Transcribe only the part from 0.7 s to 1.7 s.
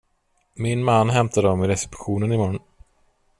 man hämtar dem i